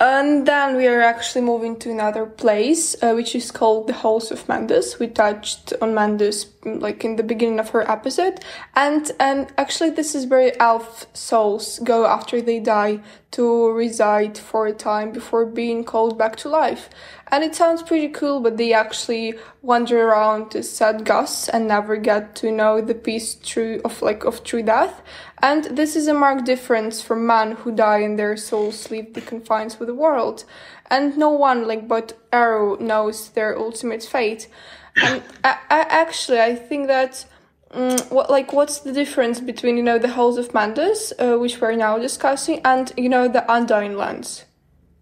And 0.00 0.48
then 0.48 0.76
we 0.76 0.88
are 0.88 1.00
actually 1.00 1.42
moving 1.42 1.78
to 1.78 1.90
another 1.90 2.26
place, 2.26 2.96
uh, 3.00 3.12
which 3.12 3.36
is 3.36 3.52
called 3.52 3.86
the 3.86 3.92
Halls 3.92 4.32
of 4.32 4.44
Mandos. 4.48 4.98
We 4.98 5.06
touched 5.06 5.72
on 5.80 5.94
Mandos 5.94 6.46
like 6.64 7.04
in 7.04 7.16
the 7.16 7.23
beginning 7.23 7.61
of 7.61 7.71
her 7.71 7.88
episode, 7.90 8.40
and 8.75 9.11
and 9.19 9.52
actually 9.57 9.90
this 9.90 10.14
is 10.14 10.26
where 10.26 10.52
elf 10.61 11.07
souls 11.14 11.81
go 11.85 12.07
after 12.07 12.40
they 12.40 12.61
die 12.61 13.00
to 13.33 13.71
reside 13.73 14.37
for 14.37 14.66
a 14.66 14.73
time 14.73 15.11
before 15.11 15.47
being 15.47 15.85
called 15.85 16.19
back 16.19 16.37
to 16.37 16.49
life. 16.49 16.88
And 17.33 17.42
it 17.42 17.54
sounds 17.54 17.83
pretty 17.83 18.09
cool, 18.09 18.40
but 18.40 18.59
they 18.59 18.75
actually 18.75 19.35
wander 19.62 20.02
around 20.02 20.54
as 20.54 20.71
sad 20.71 21.07
ghosts 21.07 21.49
and 21.49 21.66
never 21.66 21.97
get 21.97 22.35
to 22.37 22.52
know 22.52 22.83
the 22.83 22.95
peace 22.95 23.35
true 23.37 23.81
of 23.87 24.02
like 24.02 24.25
of 24.25 24.45
true 24.45 24.62
death. 24.62 25.00
And 25.40 25.64
this 25.64 25.97
is 25.97 26.09
a 26.09 26.14
marked 26.14 26.45
difference 26.45 27.00
from 27.00 27.26
men 27.26 27.52
who 27.52 27.73
die 27.73 28.00
and 28.00 28.19
their 28.19 28.37
souls 28.37 28.90
leave 28.90 29.14
the 29.14 29.23
confines 29.23 29.81
of 29.81 29.87
the 29.87 29.95
world. 29.95 30.45
And 30.90 31.16
no 31.16 31.31
one 31.31 31.66
like 31.66 31.88
but 31.88 32.19
Eru 32.33 32.76
knows 32.78 33.31
their 33.31 33.59
ultimate 33.59 34.02
fate. 34.02 34.47
And 34.96 35.22
I, 35.42 35.56
I 35.70 35.80
actually 35.88 36.40
I 36.40 36.54
think 36.54 36.87
that 36.88 37.25
um, 37.70 37.99
what 38.11 38.30
like 38.30 38.52
what's 38.52 38.80
the 38.80 38.92
difference 38.92 39.40
between 39.40 39.76
you 39.76 39.82
know 39.82 39.99
the 39.99 40.08
halls 40.08 40.38
of 40.38 40.49
Mandos, 40.50 41.12
uh, 41.18 41.38
which 41.38 41.61
we're 41.61 41.76
now 41.76 41.99
discussing, 41.99 42.61
and 42.64 42.92
you 42.96 43.08
know 43.08 43.28
the 43.28 43.50
Undying 43.50 43.96
Lands? 43.96 44.44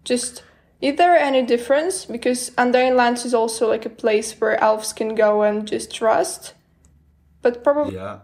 Just 0.05 0.43
is 0.81 0.97
there 0.97 1.17
any 1.17 1.43
difference? 1.43 2.07
Because 2.07 2.53
Undying 2.57 2.97
Lands 2.97 3.25
is 3.25 3.35
also 3.35 3.69
like 3.69 3.85
a 3.85 3.91
place 3.91 4.33
where 4.41 4.63
elves 4.63 4.93
can 4.93 5.15
go 5.15 5.43
and 5.43 5.67
just 5.67 6.01
rest. 6.01 6.55
But 7.43 7.65
probably. 7.65 7.95
Yeah. 7.95 8.19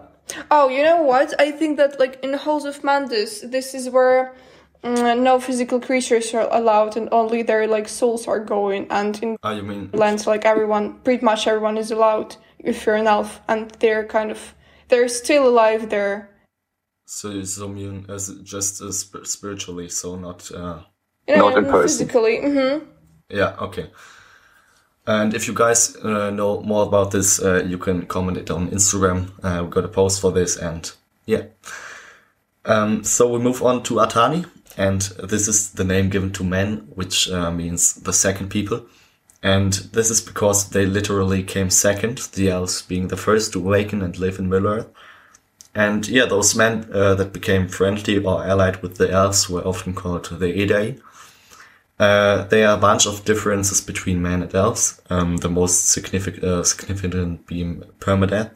Oh, 0.50 0.68
you 0.68 0.82
know 0.82 1.02
what? 1.02 1.38
I 1.40 1.50
think 1.50 1.76
that 1.76 1.98
like 2.00 2.22
in 2.22 2.32
Halls 2.34 2.64
of 2.64 2.82
Mandos, 2.82 3.50
this 3.50 3.74
is 3.74 3.90
where 3.90 4.34
no 4.94 5.40
physical 5.40 5.80
creatures 5.80 6.32
are 6.34 6.48
allowed 6.50 6.96
and 6.96 7.08
only 7.12 7.42
their 7.42 7.66
like 7.66 7.88
souls 7.88 8.26
are 8.26 8.40
going. 8.40 8.86
And 8.90 9.22
in 9.22 9.36
oh, 9.42 9.52
you 9.52 9.62
mean 9.62 9.90
lands, 9.92 10.26
like 10.26 10.44
everyone, 10.44 11.00
pretty 11.00 11.24
much 11.24 11.46
everyone 11.46 11.78
is 11.78 11.90
allowed 11.90 12.36
if 12.58 12.86
you're 12.86 12.96
an 12.96 13.06
elf, 13.06 13.40
and 13.48 13.70
they're 13.80 14.06
kind 14.06 14.30
of 14.30 14.54
they're 14.88 15.08
still 15.08 15.48
alive 15.48 15.90
there. 15.90 16.30
So, 17.06 17.42
so 17.44 17.68
mean 17.68 18.06
as 18.08 18.28
just 18.42 18.82
uh, 18.82 18.90
sp- 18.90 19.26
spiritually, 19.26 19.88
so 19.88 20.16
not. 20.16 20.50
Uh... 20.50 20.80
Yeah, 21.28 21.38
Not 21.38 21.58
in 21.58 21.64
person. 21.64 22.06
physically. 22.06 22.38
mm-hmm. 22.38 22.84
Yeah, 23.28 23.56
okay. 23.58 23.90
And 25.06 25.34
if 25.34 25.46
you 25.46 25.54
guys 25.54 25.96
uh, 25.96 26.30
know 26.30 26.60
more 26.62 26.84
about 26.84 27.10
this, 27.10 27.40
uh, 27.40 27.64
you 27.64 27.78
can 27.78 28.06
comment 28.06 28.38
it 28.38 28.50
on 28.50 28.68
Instagram. 28.70 29.30
Uh, 29.42 29.64
we 29.64 29.70
got 29.70 29.84
a 29.84 29.88
post 29.88 30.20
for 30.20 30.32
this, 30.32 30.56
and 30.56 30.90
yeah. 31.26 31.44
Um, 32.64 33.04
so 33.04 33.28
we 33.28 33.38
move 33.38 33.62
on 33.62 33.82
to 33.84 33.94
Atani, 33.94 34.46
and 34.76 35.00
this 35.22 35.48
is 35.48 35.72
the 35.72 35.84
name 35.84 36.10
given 36.10 36.32
to 36.32 36.44
men, 36.44 36.86
which 36.94 37.30
uh, 37.30 37.50
means 37.50 37.94
the 37.94 38.12
second 38.12 38.50
people. 38.50 38.86
And 39.42 39.72
this 39.72 40.10
is 40.10 40.20
because 40.20 40.70
they 40.70 40.86
literally 40.86 41.42
came 41.42 41.70
second, 41.70 42.18
the 42.34 42.50
elves 42.50 42.82
being 42.82 43.08
the 43.08 43.16
first 43.16 43.52
to 43.52 43.60
awaken 43.60 44.02
and 44.02 44.18
live 44.18 44.38
in 44.38 44.48
Middle 44.48 44.68
Earth. 44.68 44.88
And 45.74 46.08
yeah, 46.08 46.24
those 46.24 46.54
men 46.54 46.88
uh, 46.92 47.14
that 47.14 47.32
became 47.32 47.68
friendly 47.68 48.18
or 48.18 48.44
allied 48.44 48.82
with 48.82 48.96
the 48.96 49.10
elves 49.10 49.48
were 49.48 49.66
often 49.66 49.94
called 49.94 50.24
the 50.24 50.62
Edain. 50.62 51.02
Uh, 51.98 52.44
there 52.44 52.68
are 52.68 52.76
a 52.76 52.80
bunch 52.80 53.06
of 53.06 53.24
differences 53.24 53.80
between 53.80 54.22
men 54.22 54.42
and 54.42 54.54
elves. 54.54 55.00
Um, 55.10 55.36
the 55.38 55.48
most 55.48 55.88
significant, 55.88 56.44
uh, 56.44 56.64
significant 56.64 57.46
being 57.46 57.82
permadeath. 58.00 58.50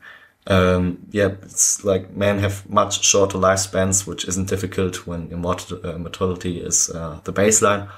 Um, 0.47 1.07
yeah, 1.11 1.29
it's 1.43 1.85
like 1.85 2.13
men 2.13 2.39
have 2.39 2.69
much 2.69 3.05
shorter 3.05 3.39
lifespans, 3.39 4.07
which 4.07 4.27
isn't 4.27 4.49
difficult 4.49 5.07
when 5.07 5.33
uh, 5.33 5.95
immortality 5.95 6.61
is 6.61 6.91
uh, 6.91 7.21
the 7.25 7.33
baseline. 7.33 7.91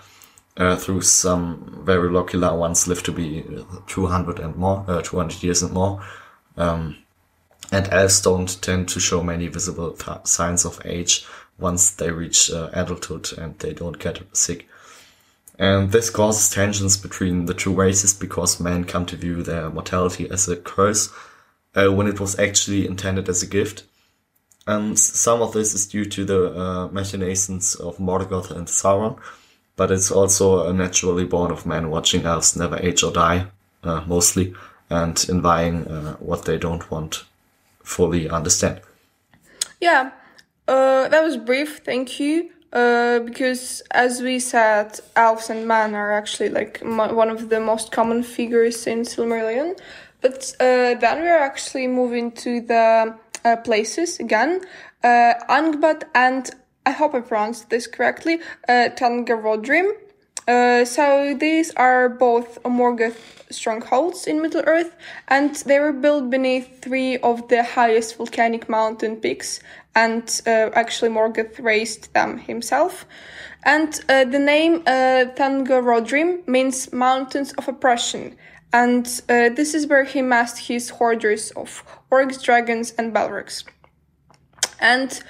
Uh, 0.55 0.77
through 0.77 1.01
some 1.01 1.81
very 1.83 2.11
lucky 2.11 2.37
ones 2.37 2.87
live 2.87 3.03
to 3.03 3.11
be 3.11 3.43
200 3.87 4.39
and 4.39 4.55
more, 4.55 4.85
uh, 4.87 5.01
200 5.01 5.43
years 5.43 5.63
and 5.63 5.73
more. 5.73 6.05
Um, 6.59 6.99
and 7.71 7.89
elves 7.89 8.21
don't 8.21 8.61
tend 8.61 8.91
to 8.91 9.01
show 9.01 9.23
many 9.23 9.49
visible 9.49 9.97
signs 10.25 10.67
of 10.67 10.79
age 10.85 11.25
once 11.59 11.93
they 11.93 12.11
reach 12.11 12.51
uh, 12.51 12.69
adulthood 12.75 13.33
and 13.39 13.59
they 13.61 13.73
don't 13.73 13.99
get 13.99 14.21
sick. 14.37 14.69
And 15.59 15.91
this 15.91 16.11
causes 16.11 16.51
tensions 16.51 16.99
between 16.99 17.47
the 17.47 17.55
two 17.55 17.73
races 17.73 18.13
because 18.13 18.61
men 18.61 18.85
come 18.85 19.07
to 19.07 19.17
view 19.17 19.43
their 19.43 19.71
mortality 19.71 20.29
as 20.31 20.49
a 20.49 20.57
curse 20.57 21.11
uh, 21.75 21.89
when 21.89 22.07
it 22.07 22.21
was 22.21 22.39
actually 22.39 22.87
intended 22.87 23.29
as 23.29 23.43
a 23.43 23.47
gift. 23.47 23.85
And 24.67 24.99
some 24.99 25.43
of 25.43 25.53
this 25.53 25.75
is 25.75 25.87
due 25.87 26.05
to 26.05 26.25
the 26.25 26.61
uh, 26.61 26.89
machinations 26.89 27.75
of 27.75 27.99
Morgoth 27.99 28.51
and 28.51 28.69
Sauron, 28.69 29.19
but 29.77 29.91
it's 29.91 30.11
also 30.11 30.69
a 30.69 30.73
naturally 30.73 31.25
born 31.25 31.51
of 31.51 31.67
men 31.67 31.91
watching 31.91 32.25
elves 32.25 32.57
never 32.57 32.77
age 32.77 33.03
or 33.03 33.13
die, 33.13 33.47
uh, 33.83 34.03
mostly, 34.07 34.55
and 34.89 35.25
envying 35.29 35.89
uh, 35.89 36.15
what 36.17 36.45
they 36.45 36.59
don't 36.59 36.91
want 36.91 37.25
fully 37.83 38.29
understand. 38.29 38.81
Yeah, 39.81 40.13
uh, 40.69 41.09
that 41.09 41.23
was 41.23 41.37
brief. 41.37 41.81
Thank 41.85 42.21
you. 42.21 42.51
Uh, 42.73 43.19
because 43.19 43.83
as 43.91 44.23
we 44.23 44.39
said, 44.39 44.99
elves 45.15 45.51
and 45.51 45.69
men 45.69 45.95
are 45.95 46.13
actually 46.13 46.49
like 46.49 46.81
one 46.83 47.29
of 47.29 47.51
the 47.51 47.61
most 47.61 47.93
common 47.93 48.23
figures 48.23 48.87
in 48.87 49.01
Silmarillion. 49.03 49.79
But 50.23 50.55
uh, 50.61 50.95
then 50.95 51.21
we're 51.21 51.37
actually 51.37 51.89
moving 51.89 52.33
to 52.33 52.61
the 52.61 53.15
uh, 53.45 53.57
places 53.57 54.21
again. 54.21 54.61
Uh, 55.03 55.35
Angband 55.49 56.05
and 56.15 56.49
I 56.87 56.93
hope 56.93 57.15
I 57.15 57.21
pronounced 57.21 57.71
this 57.71 57.87
correctly. 57.87 58.41
Uh, 58.69 58.89
Thangorodrim. 58.97 59.91
Uh, 60.49 60.85
so 60.85 61.37
these 61.39 61.73
are 61.75 62.09
both 62.09 62.61
Morgoth 62.65 63.45
strongholds 63.51 64.27
in 64.27 64.43
Middle 64.43 64.65
Earth, 64.67 64.97
and 65.29 65.55
they 65.55 65.79
were 65.79 65.93
built 65.93 66.31
beneath 66.31 66.83
three 66.83 67.19
of 67.19 67.47
the 67.49 67.63
highest 67.63 68.17
volcanic 68.17 68.69
mountain 68.69 69.17
peaks. 69.17 69.61
And 69.95 70.25
uh, 70.47 70.71
actually, 70.75 71.11
Morgoth 71.11 71.63
raised 71.63 72.13
them 72.15 72.39
himself. 72.39 73.07
And 73.65 74.01
uh, 74.09 74.25
the 74.25 74.41
name 74.41 74.83
uh, 74.87 75.27
Thangorodrim 75.37 76.49
means 76.49 76.93
mountains 76.93 77.53
of 77.53 77.69
oppression. 77.69 78.37
And 78.73 79.07
uh, 79.29 79.51
this 79.51 79.75
is 79.75 79.87
where 79.87 80.05
he 80.05 80.23
massed 80.23 80.67
his 80.69 80.91
hoarders 80.91 81.51
of 81.53 81.85
orcs, 82.11 82.43
dragons, 82.43 82.93
and 82.93 83.13
balrogs. 83.13 83.65
And 84.81 85.23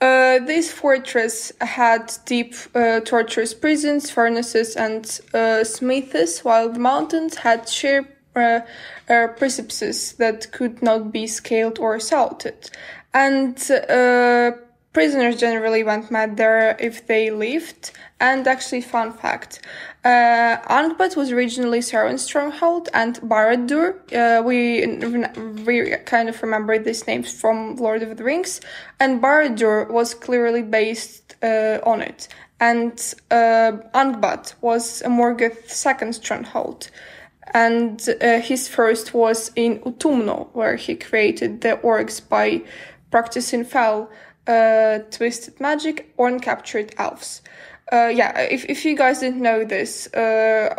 uh, 0.00 0.40
this 0.40 0.70
fortress 0.70 1.52
had 1.60 2.12
deep, 2.26 2.54
uh, 2.74 3.00
torturous 3.00 3.54
prisons, 3.54 4.10
furnaces, 4.10 4.76
and 4.76 5.20
uh, 5.32 5.64
smithes, 5.64 6.40
while 6.40 6.70
the 6.70 6.78
mountains 6.78 7.36
had 7.36 7.68
sheer 7.68 8.06
uh, 8.34 8.60
uh, 9.08 9.28
precipices 9.28 10.12
that 10.14 10.52
could 10.52 10.82
not 10.82 11.12
be 11.12 11.26
scaled 11.26 11.78
or 11.78 11.98
salted. 11.98 12.70
And 13.14 13.56
prisoners 14.92 15.36
generally 15.36 15.82
went 15.82 16.10
mad 16.10 16.36
there 16.36 16.76
if 16.78 17.06
they 17.06 17.30
lived. 17.30 17.92
And 18.20 18.46
actually, 18.46 18.82
fun 18.82 19.12
fact 19.12 19.60
uh, 20.06 21.14
was 21.16 21.32
originally 21.32 21.80
Sauron's 21.80 22.22
stronghold, 22.22 22.88
and 22.94 23.20
Barad-dûr, 23.22 23.88
uh, 24.12 24.42
we, 24.42 24.86
we 25.64 25.96
kind 26.04 26.28
of 26.28 26.40
remember 26.42 26.78
these 26.78 27.06
names 27.08 27.32
from 27.32 27.76
Lord 27.76 28.02
of 28.02 28.16
the 28.16 28.22
Rings, 28.22 28.60
and 29.00 29.20
Barad-dûr 29.20 29.90
was 29.90 30.14
clearly 30.14 30.62
based 30.62 31.34
uh, 31.42 31.80
on 31.84 32.02
it. 32.02 32.28
And 32.60 33.14
uh, 33.30 33.72
was 34.60 35.02
Morgoth's 35.08 35.76
second 35.76 36.14
stronghold. 36.14 36.88
And 37.52 38.00
uh, 38.20 38.40
his 38.40 38.68
first 38.68 39.12
was 39.12 39.50
in 39.56 39.80
Utumno, 39.80 40.48
where 40.52 40.76
he 40.76 40.94
created 40.94 41.62
the 41.62 41.78
orcs 41.82 42.20
by 42.26 42.62
practicing 43.10 43.64
foul, 43.64 44.10
uh, 44.46 44.98
twisted 45.10 45.60
magic, 45.60 46.12
or 46.16 46.30
uncaptured 46.30 46.94
elves 46.96 47.42
uh, 47.92 48.10
yeah, 48.14 48.38
if, 48.40 48.64
if 48.64 48.84
you 48.84 48.96
guys 48.96 49.20
didn't 49.20 49.40
know 49.40 49.64
this, 49.64 50.12
uh, 50.14 50.74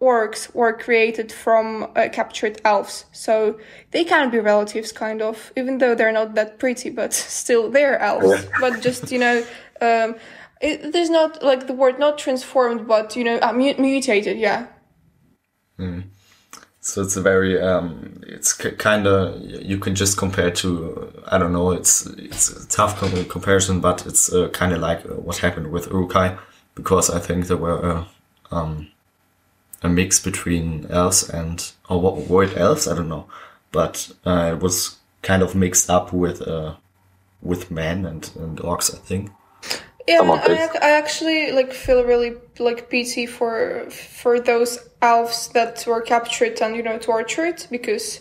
orcs 0.00 0.52
were 0.54 0.72
created 0.72 1.32
from 1.32 1.90
uh, 1.96 2.08
captured 2.12 2.60
elves, 2.64 3.06
so 3.12 3.58
they 3.92 4.04
can 4.04 4.30
be 4.30 4.38
relatives, 4.38 4.92
kind 4.92 5.22
of, 5.22 5.52
even 5.56 5.78
though 5.78 5.94
they're 5.94 6.12
not 6.12 6.34
that 6.34 6.58
pretty, 6.58 6.90
but 6.90 7.12
still 7.14 7.70
they're 7.70 7.98
elves. 7.98 8.46
but 8.60 8.80
just 8.82 9.10
you 9.10 9.18
know, 9.18 9.38
um, 9.80 10.16
it, 10.60 10.92
there's 10.92 11.10
not 11.10 11.42
like 11.42 11.66
the 11.66 11.72
word 11.72 11.98
not 11.98 12.18
transformed, 12.18 12.86
but 12.86 13.16
you 13.16 13.24
know, 13.24 13.38
uh, 13.40 13.52
mut- 13.52 13.78
mutated. 13.78 14.38
Yeah. 14.38 14.66
So 16.84 17.00
it's 17.00 17.14
a 17.16 17.22
very, 17.22 17.60
um, 17.60 18.20
it's 18.26 18.52
kind 18.54 19.06
of, 19.06 19.40
you 19.40 19.78
can 19.78 19.94
just 19.94 20.18
compare 20.18 20.50
to, 20.50 21.12
I 21.28 21.38
don't 21.38 21.52
know, 21.52 21.70
it's 21.70 22.06
it's 22.06 22.50
a 22.50 22.68
tough 22.68 22.98
comparison, 23.28 23.80
but 23.80 24.04
it's 24.04 24.32
uh, 24.32 24.48
kind 24.48 24.72
of 24.72 24.80
like 24.80 25.02
what 25.04 25.36
happened 25.36 25.70
with 25.70 25.86
Uruk-hai, 25.86 26.36
because 26.74 27.08
I 27.08 27.20
think 27.20 27.46
there 27.46 27.56
were 27.56 27.78
a, 27.88 28.06
um, 28.50 28.88
a 29.80 29.88
mix 29.88 30.18
between 30.18 30.86
elves 30.90 31.30
and, 31.30 31.70
or 31.88 32.00
what 32.00 32.28
were 32.28 32.42
it 32.42 32.56
elves? 32.56 32.88
I 32.88 32.96
don't 32.96 33.08
know, 33.08 33.26
but 33.70 34.10
uh, 34.26 34.50
it 34.54 34.60
was 34.60 34.98
kind 35.22 35.42
of 35.44 35.54
mixed 35.54 35.88
up 35.88 36.12
with, 36.12 36.42
uh, 36.42 36.74
with 37.42 37.70
men 37.70 38.04
and, 38.04 38.28
and 38.34 38.58
orcs, 38.58 38.92
I 38.92 38.98
think. 38.98 39.30
Yeah, 40.08 40.18
Some 40.18 40.32
I, 40.32 40.68
I 40.82 40.90
actually 40.98 41.52
like 41.52 41.72
feel 41.72 42.02
really 42.02 42.34
like 42.58 42.90
pity 42.90 43.24
for 43.24 43.88
for 43.90 44.40
those 44.40 44.78
elves 45.02 45.48
that 45.48 45.84
were 45.86 46.00
captured 46.00 46.60
and 46.62 46.76
you 46.76 46.82
know 46.82 46.98
tortured 46.98 47.66
because 47.70 48.20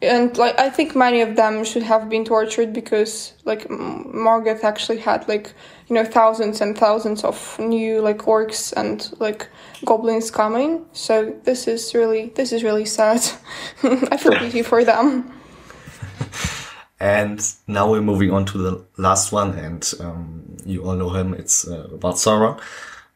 and 0.00 0.36
like 0.36 0.58
I 0.58 0.70
think 0.70 0.94
many 0.94 1.20
of 1.20 1.36
them 1.36 1.64
should 1.64 1.82
have 1.82 2.08
been 2.08 2.24
tortured 2.24 2.72
because 2.72 3.32
like 3.44 3.66
M- 3.70 4.12
Morgoth 4.14 4.64
actually 4.64 4.98
had 4.98 5.26
like 5.28 5.52
you 5.88 5.94
know 5.94 6.04
thousands 6.04 6.60
and 6.60 6.76
thousands 6.76 7.24
of 7.24 7.58
new 7.58 8.00
like 8.00 8.18
orcs 8.18 8.72
and 8.76 9.10
like 9.18 9.48
goblins 9.84 10.30
coming. 10.30 10.84
So 10.92 11.34
this 11.44 11.66
is 11.66 11.94
really 11.94 12.30
this 12.36 12.52
is 12.52 12.62
really 12.62 12.84
sad. 12.84 13.20
I 13.82 14.16
feel 14.16 14.32
pity 14.32 14.62
for 14.62 14.84
them. 14.84 15.32
And 17.00 17.40
now 17.66 17.90
we're 17.90 18.00
moving 18.00 18.30
on 18.30 18.46
to 18.46 18.58
the 18.58 18.84
last 18.96 19.32
one, 19.32 19.58
and 19.58 19.92
um, 20.00 20.56
you 20.64 20.84
all 20.84 20.94
know 20.94 21.10
him. 21.10 21.34
It's 21.34 21.66
uh, 21.68 21.88
about 21.92 22.14
Sauron. 22.14 22.60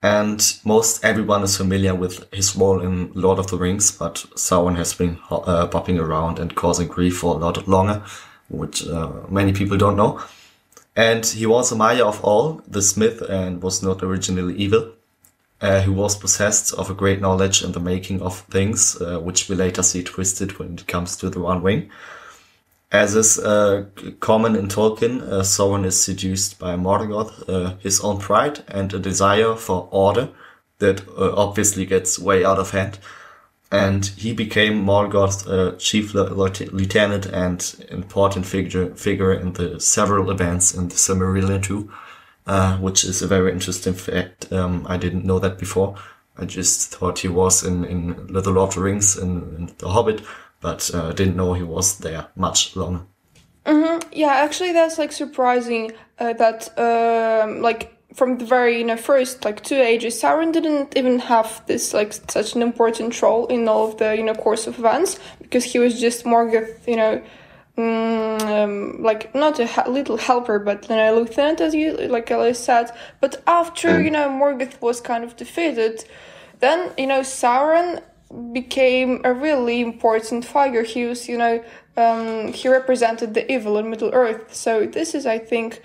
And 0.02 0.40
most 0.64 1.04
everyone 1.04 1.42
is 1.42 1.56
familiar 1.56 1.94
with 1.94 2.32
his 2.32 2.54
role 2.54 2.80
in 2.80 3.10
Lord 3.14 3.40
of 3.40 3.48
the 3.48 3.56
Rings, 3.56 3.90
but 3.90 4.14
Sauron 4.36 4.76
has 4.76 4.94
been 4.94 5.18
uh, 5.30 5.66
popping 5.66 5.98
around 5.98 6.38
and 6.38 6.54
causing 6.54 6.86
grief 6.86 7.18
for 7.18 7.34
a 7.34 7.38
lot 7.38 7.66
longer, 7.66 8.02
which 8.48 8.86
uh, 8.86 9.10
many 9.28 9.52
people 9.52 9.76
don't 9.76 9.96
know. 9.96 10.22
And 10.94 11.26
he 11.26 11.46
was 11.46 11.72
a 11.72 11.76
Maia 11.76 12.06
of 12.06 12.22
all, 12.24 12.62
the 12.66 12.82
smith, 12.82 13.22
and 13.22 13.60
was 13.60 13.82
not 13.82 14.02
originally 14.02 14.54
evil. 14.56 14.92
Uh, 15.60 15.80
he 15.80 15.90
was 15.90 16.16
possessed 16.16 16.72
of 16.74 16.88
a 16.90 16.94
great 16.94 17.20
knowledge 17.20 17.64
in 17.64 17.72
the 17.72 17.80
making 17.80 18.22
of 18.22 18.40
things, 18.42 19.00
uh, 19.00 19.18
which 19.18 19.48
we 19.48 19.56
later 19.56 19.82
see 19.82 20.04
twisted 20.04 20.58
when 20.58 20.74
it 20.74 20.86
comes 20.86 21.16
to 21.16 21.28
the 21.28 21.40
One 21.40 21.62
Ring. 21.62 21.90
As 22.90 23.14
is 23.14 23.38
uh, 23.38 23.84
common 24.20 24.56
in 24.56 24.68
Tolkien, 24.68 25.20
uh, 25.22 25.42
Sauron 25.42 25.84
is 25.84 26.00
seduced 26.00 26.58
by 26.58 26.74
Morgoth, 26.74 27.46
uh, 27.48 27.76
his 27.80 28.00
own 28.00 28.18
pride, 28.18 28.64
and 28.68 28.92
a 28.94 28.98
desire 28.98 29.54
for 29.56 29.88
order 29.90 30.30
that 30.78 31.06
uh, 31.08 31.34
obviously 31.36 31.84
gets 31.84 32.18
way 32.18 32.44
out 32.44 32.58
of 32.58 32.70
hand. 32.70 32.98
and 33.70 34.06
he 34.16 34.32
became 34.32 34.84
Morgoth's 34.84 35.46
uh, 35.46 35.76
chief 35.78 36.14
lieutenant 36.14 37.26
and 37.26 37.86
important 37.90 38.46
figure 38.46 38.94
figure 38.94 39.32
in 39.32 39.52
the 39.54 39.78
several 39.78 40.30
events 40.30 40.74
in 40.74 40.88
the 40.88 40.94
Silmarillion 40.94 41.62
too, 41.62 41.92
uh, 42.46 42.78
which 42.78 43.04
is 43.04 43.20
a 43.20 43.26
very 43.26 43.52
interesting 43.52 43.94
fact. 43.94 44.50
Um, 44.52 44.86
I 44.88 44.96
didn't 44.96 45.24
know 45.24 45.38
that 45.38 45.58
before. 45.58 45.96
I 46.38 46.44
just 46.46 46.94
thought 46.94 47.18
he 47.18 47.28
was 47.28 47.64
in, 47.64 47.84
in 47.84 48.32
The 48.32 48.50
Lord 48.50 48.68
of 48.68 48.74
the 48.76 48.80
Rings 48.80 49.16
and 49.16 49.68
The 49.78 49.88
Hobbit, 49.88 50.22
but 50.60 50.90
uh, 50.94 51.12
didn't 51.12 51.36
know 51.36 51.54
he 51.54 51.62
was 51.62 51.98
there 51.98 52.28
much 52.36 52.76
longer. 52.76 53.02
Mm-hmm. 53.64 54.08
Yeah, 54.12 54.28
actually, 54.28 54.72
that's 54.72 54.98
like 54.98 55.12
surprising 55.12 55.92
uh, 56.18 56.32
that 56.34 56.78
um, 56.78 57.60
like 57.60 57.94
from 58.14 58.38
the 58.38 58.44
very 58.44 58.78
you 58.78 58.84
know 58.84 58.96
first 58.96 59.44
like 59.44 59.62
two 59.62 59.76
ages, 59.76 60.20
Sauron 60.20 60.52
didn't 60.52 60.96
even 60.96 61.18
have 61.18 61.62
this 61.66 61.92
like 61.92 62.12
such 62.12 62.54
an 62.54 62.62
important 62.62 63.20
role 63.20 63.46
in 63.46 63.68
all 63.68 63.88
of 63.88 63.98
the 63.98 64.16
you 64.16 64.22
know 64.22 64.34
course 64.34 64.66
of 64.66 64.78
events 64.78 65.18
because 65.40 65.64
he 65.64 65.78
was 65.78 66.00
just 66.00 66.24
Morgoth, 66.24 66.86
you 66.86 66.96
know. 66.96 67.22
Mm, 67.76 68.42
um, 68.42 69.02
like 69.04 69.32
not 69.36 69.60
a 69.60 69.66
ha- 69.68 69.88
little 69.88 70.16
helper, 70.16 70.58
but 70.58 70.88
you 70.90 70.96
know, 70.96 71.14
lieutenant, 71.14 71.60
as 71.60 71.76
you 71.76 71.92
like 71.92 72.28
Elias 72.28 72.58
said. 72.58 72.90
But 73.20 73.40
after 73.46 73.90
mm. 73.90 74.04
you 74.04 74.10
know 74.10 74.28
Morgoth 74.28 74.80
was 74.80 75.00
kind 75.00 75.22
of 75.22 75.36
defeated, 75.36 76.04
then 76.58 76.90
you 76.98 77.06
know 77.06 77.20
Sauron 77.20 78.02
became 78.52 79.20
a 79.24 79.32
really 79.32 79.80
important 79.80 80.44
figure. 80.44 80.82
He 80.82 81.04
was, 81.06 81.28
you 81.28 81.38
know, 81.38 81.62
um, 81.96 82.52
he 82.52 82.68
represented 82.68 83.34
the 83.34 83.50
evil 83.50 83.78
in 83.78 83.90
Middle 83.90 84.10
Earth. 84.12 84.54
So 84.54 84.86
this 84.86 85.14
is, 85.14 85.26
I 85.26 85.38
think, 85.38 85.82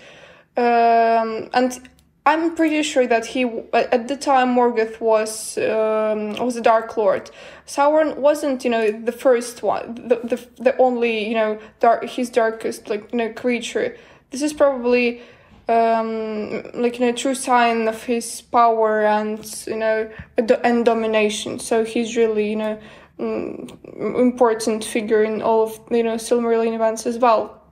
um, 0.56 1.48
and 1.52 1.88
I'm 2.26 2.54
pretty 2.54 2.82
sure 2.82 3.06
that 3.06 3.26
he 3.26 3.44
at 3.74 4.08
the 4.08 4.16
time 4.16 4.54
Morgoth 4.54 4.98
was 5.00 5.58
um, 5.58 6.32
was 6.44 6.54
the 6.54 6.62
Dark 6.62 6.96
Lord. 6.96 7.30
Sauron 7.66 8.16
wasn't, 8.16 8.64
you 8.64 8.70
know, 8.70 8.90
the 8.90 9.12
first 9.12 9.62
one, 9.62 9.94
the 9.94 10.16
the, 10.24 10.62
the 10.62 10.76
only, 10.78 11.28
you 11.28 11.34
know, 11.34 11.58
dark 11.80 12.04
his 12.04 12.30
darkest 12.30 12.88
like 12.88 13.12
you 13.12 13.18
know 13.18 13.32
creature. 13.32 13.96
This 14.30 14.40
is 14.40 14.54
probably 14.54 15.20
um, 15.68 16.62
like 16.74 16.98
you 16.98 17.06
know 17.06 17.12
true 17.12 17.34
sign 17.34 17.88
of 17.88 18.02
his 18.04 18.42
power 18.42 19.04
and 19.04 19.64
you 19.66 19.76
know 19.76 20.10
and 20.36 20.84
domination. 20.84 21.58
So 21.58 21.84
he's 21.84 22.16
really 22.16 22.50
you 22.50 22.56
know 22.56 22.80
um, 23.18 23.78
important 23.98 24.84
figure 24.84 25.22
in 25.22 25.42
all 25.42 25.64
of 25.64 25.80
you 25.90 26.02
know 26.02 26.16
Silmarillion 26.16 26.74
events 26.74 27.06
as 27.06 27.18
well. 27.18 27.62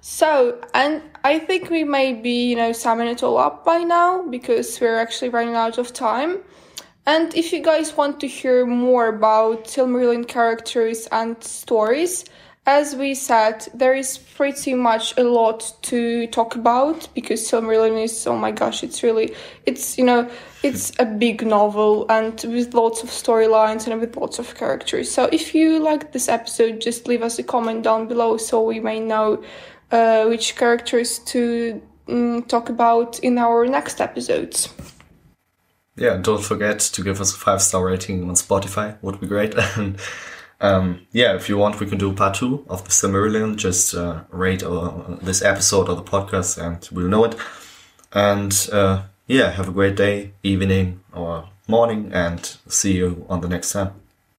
So 0.00 0.60
and 0.74 1.02
I 1.24 1.38
think 1.38 1.70
we 1.70 1.84
may 1.84 2.12
be 2.12 2.50
you 2.50 2.56
know 2.56 2.72
summing 2.72 3.08
it 3.08 3.22
all 3.22 3.38
up 3.38 3.64
by 3.64 3.78
now 3.78 4.26
because 4.28 4.80
we're 4.80 4.98
actually 4.98 5.30
running 5.30 5.54
out 5.54 5.78
of 5.78 5.92
time. 5.92 6.38
And 7.08 7.32
if 7.36 7.52
you 7.52 7.62
guys 7.62 7.96
want 7.96 8.18
to 8.20 8.26
hear 8.26 8.66
more 8.66 9.06
about 9.06 9.66
Silmarillion 9.66 10.26
characters 10.26 11.06
and 11.12 11.42
stories, 11.42 12.24
as 12.66 12.96
we 12.96 13.14
said, 13.14 13.66
there 13.72 13.94
is 13.94 14.18
pretty 14.18 14.74
much 14.74 15.16
a 15.16 15.22
lot 15.22 15.72
to 15.82 16.26
talk 16.26 16.56
about 16.56 17.08
because 17.14 17.48
Silmarillion 17.48 18.02
is, 18.02 18.26
oh 18.26 18.36
my 18.36 18.50
gosh, 18.50 18.82
it's 18.82 19.04
really, 19.04 19.32
it's, 19.66 19.96
you 19.96 20.04
know, 20.04 20.28
it's 20.64 20.92
a 20.98 21.04
big 21.04 21.46
novel 21.46 22.06
and 22.10 22.34
with 22.48 22.74
lots 22.74 23.04
of 23.04 23.08
storylines 23.08 23.86
and 23.86 24.00
with 24.00 24.16
lots 24.16 24.40
of 24.40 24.56
characters. 24.56 25.08
So 25.08 25.28
if 25.30 25.54
you 25.54 25.78
like 25.78 26.10
this 26.12 26.28
episode, 26.28 26.80
just 26.80 27.06
leave 27.06 27.22
us 27.22 27.38
a 27.38 27.44
comment 27.44 27.84
down 27.84 28.08
below 28.08 28.36
so 28.36 28.64
we 28.64 28.80
may 28.80 28.98
know 28.98 29.44
uh, 29.92 30.24
which 30.24 30.56
characters 30.56 31.20
to 31.20 31.80
um, 32.08 32.42
talk 32.42 32.68
about 32.68 33.20
in 33.20 33.38
our 33.38 33.64
next 33.66 34.00
episodes. 34.00 34.74
Yeah, 35.94 36.16
don't 36.16 36.42
forget 36.42 36.80
to 36.80 37.02
give 37.02 37.20
us 37.20 37.32
a 37.32 37.38
five 37.38 37.62
star 37.62 37.84
rating 37.86 38.28
on 38.28 38.34
Spotify, 38.34 39.00
would 39.02 39.20
be 39.20 39.28
great. 39.28 39.54
Um, 40.60 41.06
yeah, 41.12 41.34
if 41.34 41.48
you 41.48 41.58
want, 41.58 41.80
we 41.80 41.86
can 41.86 41.98
do 41.98 42.12
part 42.12 42.34
two 42.34 42.64
of 42.68 42.84
the 42.84 42.90
Silmarillion. 42.90 43.56
Just 43.56 43.94
uh, 43.94 44.22
rate 44.30 44.62
uh, 44.62 45.16
this 45.20 45.42
episode 45.42 45.88
of 45.88 45.96
the 45.96 46.02
podcast 46.02 46.62
and 46.62 46.88
we'll 46.92 47.08
know 47.08 47.24
it. 47.24 47.36
And 48.12 48.68
uh, 48.72 49.02
yeah, 49.26 49.50
have 49.50 49.68
a 49.68 49.72
great 49.72 49.96
day, 49.96 50.32
evening, 50.42 51.00
or 51.12 51.48
morning, 51.68 52.10
and 52.12 52.40
see 52.68 52.96
you 52.96 53.26
on 53.28 53.40
the 53.40 53.48
next 53.48 53.72
time. 53.72 53.92